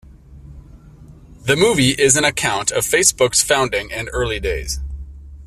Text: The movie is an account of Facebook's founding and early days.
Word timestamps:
The 1.43 1.55
movie 1.55 1.91
is 1.91 2.17
an 2.17 2.23
account 2.25 2.71
of 2.71 2.83
Facebook's 2.83 3.43
founding 3.43 3.91
and 3.93 4.09
early 4.11 4.39
days. 4.39 4.79